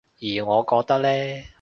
[0.19, 1.43] 而我覺得呢